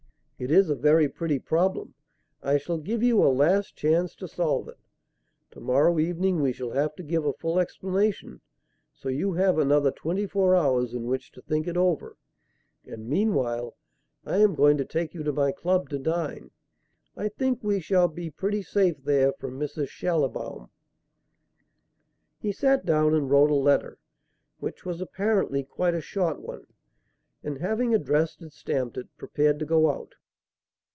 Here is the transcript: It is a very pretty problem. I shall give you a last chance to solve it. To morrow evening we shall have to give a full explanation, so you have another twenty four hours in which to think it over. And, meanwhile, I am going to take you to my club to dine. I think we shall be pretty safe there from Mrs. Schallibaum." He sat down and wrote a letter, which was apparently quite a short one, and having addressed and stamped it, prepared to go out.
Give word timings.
It 0.43 0.49
is 0.49 0.71
a 0.71 0.75
very 0.75 1.07
pretty 1.07 1.37
problem. 1.37 1.93
I 2.41 2.57
shall 2.57 2.79
give 2.79 3.03
you 3.03 3.21
a 3.21 3.29
last 3.29 3.75
chance 3.75 4.15
to 4.15 4.27
solve 4.27 4.67
it. 4.69 4.79
To 5.51 5.59
morrow 5.59 5.99
evening 5.99 6.41
we 6.41 6.51
shall 6.51 6.71
have 6.71 6.95
to 6.95 7.03
give 7.03 7.27
a 7.27 7.33
full 7.33 7.59
explanation, 7.59 8.41
so 8.91 9.07
you 9.07 9.33
have 9.33 9.59
another 9.59 9.91
twenty 9.91 10.25
four 10.25 10.55
hours 10.55 10.95
in 10.95 11.05
which 11.05 11.31
to 11.33 11.43
think 11.43 11.67
it 11.67 11.77
over. 11.77 12.17
And, 12.83 13.07
meanwhile, 13.07 13.77
I 14.25 14.37
am 14.37 14.55
going 14.55 14.77
to 14.77 14.83
take 14.83 15.13
you 15.13 15.21
to 15.21 15.31
my 15.31 15.51
club 15.51 15.91
to 15.91 15.99
dine. 15.99 16.49
I 17.15 17.29
think 17.29 17.63
we 17.63 17.79
shall 17.79 18.07
be 18.07 18.31
pretty 18.31 18.63
safe 18.63 19.03
there 19.03 19.33
from 19.33 19.59
Mrs. 19.59 19.89
Schallibaum." 19.89 20.71
He 22.39 22.51
sat 22.51 22.83
down 22.83 23.13
and 23.13 23.29
wrote 23.29 23.51
a 23.51 23.53
letter, 23.53 23.99
which 24.57 24.85
was 24.87 25.01
apparently 25.01 25.61
quite 25.63 25.93
a 25.93 26.01
short 26.01 26.41
one, 26.41 26.65
and 27.43 27.59
having 27.59 27.93
addressed 27.93 28.41
and 28.41 28.51
stamped 28.51 28.97
it, 28.97 29.07
prepared 29.17 29.59
to 29.59 29.67
go 29.67 29.91
out. 29.91 30.15